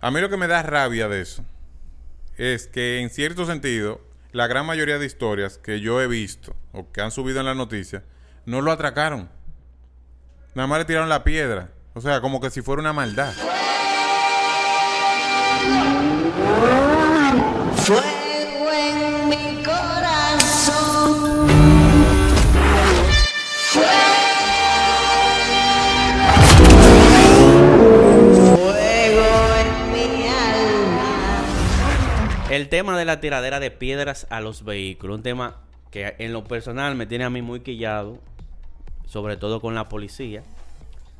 [0.00, 1.44] A mí lo que me da rabia de eso
[2.36, 6.92] es que en cierto sentido la gran mayoría de historias que yo he visto o
[6.92, 8.04] que han subido en la noticia
[8.46, 9.28] no lo atracaron.
[10.54, 11.72] Nada más le tiraron la piedra.
[11.94, 13.34] O sea, como que si fuera una maldad.
[18.70, 21.77] En mi corazón.
[32.58, 35.60] El tema de la tiradera de piedras a los vehículos, un tema
[35.92, 38.18] que en lo personal me tiene a mí muy quillado,
[39.06, 40.42] sobre todo con la policía.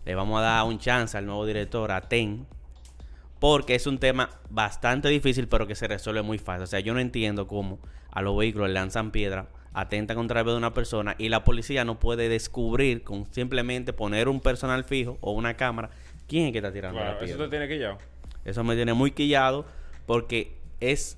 [0.05, 2.45] Le vamos a dar un chance al nuevo director, a TEN,
[3.39, 6.65] porque es un tema bastante difícil, pero que se resuelve muy fácil.
[6.65, 7.79] O sea, yo no entiendo cómo
[8.11, 11.45] a los vehículos le lanzan piedra, atentan contra la vida de una persona y la
[11.45, 15.91] policía no puede descubrir con simplemente poner un personal fijo o una cámara
[16.27, 17.37] quién es que está tirando la piedra.
[17.37, 17.97] eso te tiene ya.
[18.45, 19.67] Eso me tiene muy quillado
[20.05, 21.17] porque es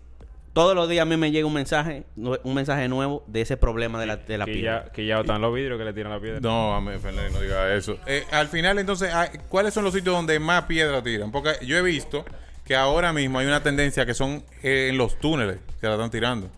[0.53, 4.01] todos los días a mí me llega un mensaje, un mensaje nuevo de ese problema
[4.01, 4.85] de la, de la que piedra.
[4.85, 6.41] ya, que ya están los vidrios que le tiran la piedra.
[6.41, 7.99] No, a mí, Fernández, no diga eso.
[8.07, 11.31] Eh, al final, entonces, ah, ¿cuáles son los sitios donde más piedra tiran?
[11.31, 12.25] Porque yo he visto
[12.65, 16.11] que ahora mismo hay una tendencia que son eh, en los túneles que la están
[16.11, 16.49] tirando.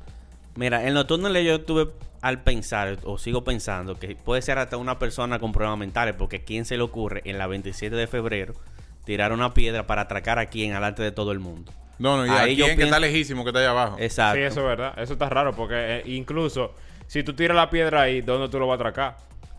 [0.57, 1.89] Mira, en los túneles yo estuve
[2.23, 6.45] al pensar, o sigo pensando, que puede ser hasta una persona con problemas mentales, porque
[6.45, 8.55] ¿quién se le ocurre en la 27 de febrero
[9.05, 11.73] tirar una piedra para atracar a quién alante de todo el mundo?
[11.99, 13.97] No, no, y Ahí aquí yo que pienso- está lejísimo, que está allá abajo.
[14.01, 14.37] Exacto.
[14.39, 14.95] Sí, eso es verdad.
[14.99, 16.75] Eso está raro porque eh, incluso
[17.07, 19.17] si tú tiras la piedra ahí, ¿dónde tú lo vas a atracar?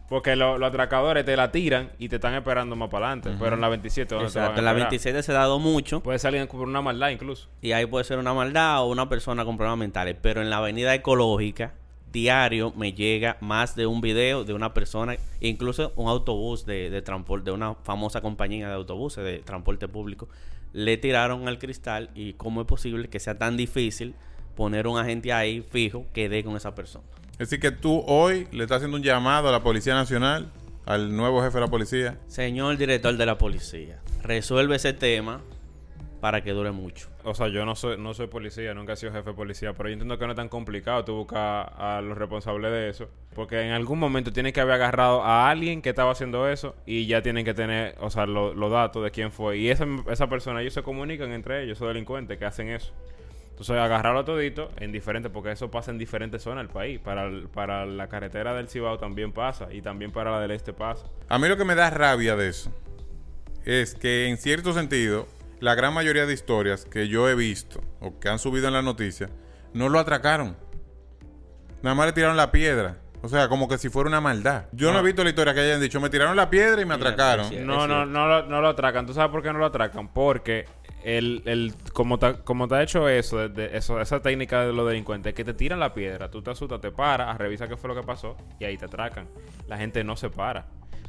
[0.09, 3.31] Porque lo- los atracadores te la tiran y te están esperando más para adelante.
[3.39, 4.75] Pero en la 27, ¿dónde te van a la esperar?
[4.75, 6.01] 27 se ha dado mucho.
[6.01, 7.47] Puede salir por una maldad incluso.
[7.61, 10.15] Y ahí puede ser una maldad o una persona con problemas mentales.
[10.21, 11.73] Pero en la avenida ecológica,
[12.11, 17.01] diario me llega más de un video de una persona, incluso un autobús de, de
[17.01, 20.27] transporte, de una famosa compañía de autobuses de transporte público,
[20.73, 24.15] le tiraron al cristal y cómo es posible que sea tan difícil
[24.55, 27.05] poner un agente ahí fijo que dé con esa persona.
[27.33, 30.51] Es decir, que tú hoy le estás haciendo un llamado a la Policía Nacional,
[30.85, 32.19] al nuevo jefe de la policía.
[32.27, 35.41] Señor director de la policía, resuelve ese tema
[36.23, 37.09] para que dure mucho.
[37.25, 39.89] O sea, yo no soy, no soy policía, nunca he sido jefe de policía, pero
[39.89, 43.09] yo entiendo que no es tan complicado tú buscar a los responsables de eso.
[43.35, 47.07] Porque en algún momento tienen que haber agarrado a alguien que estaba haciendo eso y
[47.07, 49.57] ya tienen que tener, o sea, lo- los datos de quién fue.
[49.57, 52.93] Y esa, esa persona, ellos se comunican entre ellos, esos delincuentes que hacen eso.
[53.49, 57.01] Entonces, agarrarlo todito en diferentes, porque eso pasa en diferentes zonas del país.
[57.01, 60.71] Para, el- para la carretera del Cibao también pasa y también para la del Este
[60.71, 61.05] pasa.
[61.27, 62.71] A mí lo que me da rabia de eso
[63.65, 65.27] es que en cierto sentido
[65.63, 68.81] la gran mayoría de historias que yo he visto o que han subido en la
[68.81, 69.29] noticia
[69.73, 70.57] no lo atracaron.
[71.81, 72.97] Nada más le tiraron la piedra.
[73.21, 74.65] O sea, como que si fuera una maldad.
[74.73, 76.93] Yo no, he visto la historia que hayan dicho, me tiraron la piedra y me
[76.95, 77.47] atracaron.
[77.47, 79.05] sí, No, no, no lo, no lo atracan.
[79.05, 80.09] ¿Tú sabes por qué no lo atracan?
[80.13, 80.65] Porque
[81.05, 84.73] el, el, como, te, como te ha hecho eso, de, de- eso, esa técnica de
[84.73, 87.87] los delincuentes, que te tiran la piedra, tú te asustas, te paras, revisa qué fue
[87.87, 89.29] lo que pasó y ahí te atracan.
[89.67, 90.65] La gente no se para.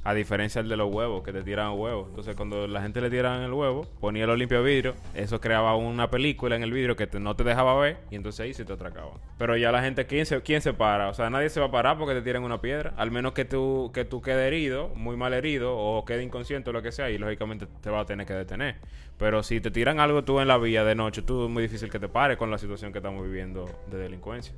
[0.07, 2.09] A diferencia del de los huevos, que te tiran huevos.
[2.11, 6.11] Entonces, cuando la gente le tiran el huevo, ponía los limpio vidrio, eso creaba una
[6.11, 9.15] película en el vidrio que no te dejaba ver y entonces ahí sí te atracaban.
[9.39, 11.09] Pero ya la gente, ¿quién se, ¿quién se para?
[11.09, 12.93] O sea, nadie se va a parar porque te tiran una piedra.
[12.99, 16.73] Al menos que tú, que tú quede herido, muy mal herido, o quede inconsciente o
[16.75, 18.77] lo que sea, y lógicamente te va a tener que detener.
[19.17, 21.89] Pero si te tiran algo tú en la vía de noche, tú es muy difícil
[21.91, 24.55] que te pares con la situación que estamos viviendo de delincuencia.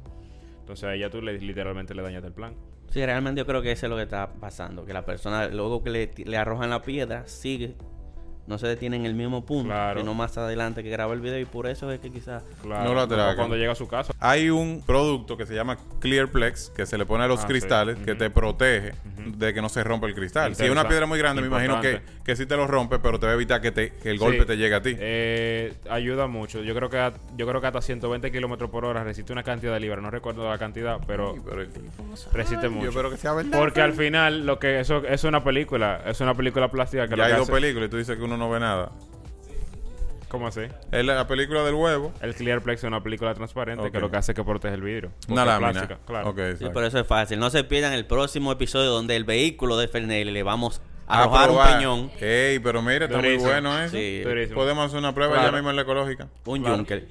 [0.59, 2.55] Entonces ahí ya tú le- literalmente le dañas el plan.
[2.91, 4.84] Sí, realmente yo creo que eso es lo que está pasando.
[4.84, 7.74] Que la persona, luego que le, le arrojan la piedra, sigue.
[8.47, 9.70] No se detiene en el mismo punto.
[9.70, 9.98] Claro.
[10.00, 11.41] Sino más adelante que graba el video.
[11.41, 12.44] Y por eso es que quizás...
[12.62, 12.84] Claro.
[12.84, 13.34] No lo atracan.
[13.34, 14.12] O Cuando llega a su casa.
[14.20, 17.48] Hay un producto que se llama Clearplex que se le pone a los Ah, sí.
[17.48, 18.92] cristales que te protege
[19.32, 20.54] de que no se rompa el cristal.
[20.54, 23.19] Si es una piedra muy grande, me imagino que, que sí te lo rompe, pero
[23.19, 24.25] te va a evitar que, te, que el Sí.
[24.25, 24.97] golpe te llegue a ti.
[24.98, 26.62] Eh, ayuda mucho.
[26.62, 29.72] Yo creo que a- yo creo que hasta 120 kilómetros por hora resiste una cantidad
[29.75, 30.03] de libras.
[30.03, 31.66] No recuerdo la cantidad, pero Sí, pero
[32.32, 32.88] resiste Yo mucho.
[32.91, 33.59] espero que sea verdad.
[33.59, 37.25] Porque al final lo que eso es una película, es una película plástica que lo
[37.25, 38.91] hay que dos hace- películas y tú dices que uno no ve nada.
[40.36, 40.60] ¿Cómo así?
[40.92, 42.12] Es la, la película del huevo.
[42.21, 45.12] El Clearplex es una película transparente que lo que hace es que protege el vidrio.
[45.28, 45.71] Una lámina.
[45.72, 46.34] plástica, claro.
[46.59, 47.38] Sí, pero eso es fácil.
[47.38, 51.50] No se pierdan el próximo episodio donde el vehículo de Fernelli le vamos a arrojar
[51.50, 52.10] un peñón.
[52.21, 53.97] Ey, pero mira, está muy bueno eso.
[53.97, 54.21] Sí.
[54.21, 54.56] Durísimo.
[54.56, 55.48] Podemos hacer una prueba Claro.
[55.48, 56.28] ya mismo en la ecológica.
[56.44, 56.77] Un Claro.
[56.77, 57.09] Junker.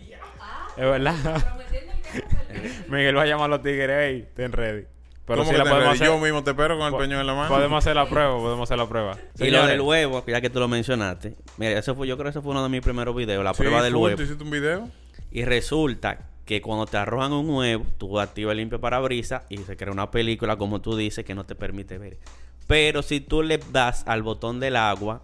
[0.78, 1.16] Es verdad.
[2.90, 4.86] Miguel va a llamar a los tigres, hey, ten ready.
[5.26, 6.04] Pero ¿Cómo sí que la te podemos ready?
[6.04, 6.08] hacer.
[6.20, 7.50] Yo mismo te espero con el peñón en la mano.
[7.50, 9.18] Podemos hacer la prueba, podemos hacer la prueba.
[9.40, 11.36] Y lo del huevo, ya que tú lo mencionaste.
[11.58, 13.64] Mira, eso fue, yo creo que ese fue uno de mis primeros videos, la Sí,
[13.64, 14.16] prueba del huevo.
[14.18, 14.90] ¿Tú hiciste un video?
[15.32, 19.76] Y resulta que cuando te arrojan un huevo, tú activas el limpio parabrisas y se
[19.76, 22.20] crea una película, como tú dices, que no te permite ver.
[22.68, 25.24] Pero si tú le das al botón del agua,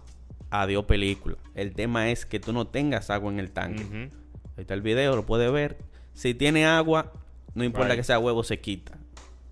[0.50, 1.36] adiós película.
[1.54, 3.84] El tema es que tú no tengas agua en el tanque.
[3.84, 3.96] Ujú.
[4.56, 5.78] Ahí está el video, lo puedes ver.
[6.12, 7.12] Si tiene agua,
[7.54, 7.98] no importa Right.
[8.00, 8.98] que sea huevo, se quita.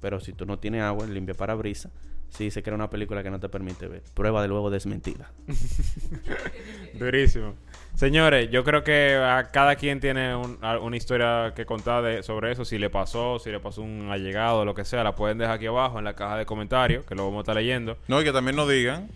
[0.00, 1.92] Pero si tú no tienes agua, limpia parabrisas.
[2.30, 4.02] Sí, se crea una película que no te permite ver.
[4.14, 5.32] Prueba de luego desmentida.
[6.94, 7.54] Durísimo.
[7.94, 12.22] Señores, yo creo que a cada quien tiene un- a- una historia que contar de-
[12.22, 12.64] sobre eso.
[12.64, 15.66] Si le pasó, si le pasó un allegado, lo que sea, la pueden dejar aquí
[15.66, 17.96] abajo en la caja de comentarios, que lo vamos a estar leyendo.
[18.08, 19.08] No, y que también nos digan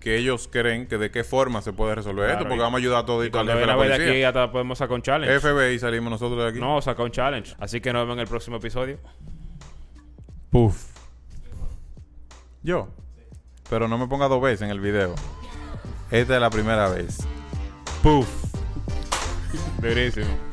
[0.00, 2.78] que ellos creen que de qué forma se puede resolver Claro, esto, porque y- vamos
[2.78, 5.40] a ayudar a todos Y cuando a ver de aquí, hasta podemos sacar un challenge.
[5.40, 6.58] FBI salimos nosotros de aquí.
[6.60, 7.54] No, sacar un challenge.
[7.58, 8.98] Así que nos vemos en el próximo episodio.
[10.50, 10.86] Puf.
[12.62, 12.88] Yo.
[13.68, 15.14] Pero no me ponga dos veces en el video.
[16.10, 17.18] Esta es la primera vez.
[18.02, 18.28] Puf.
[19.80, 20.49] Durísimo.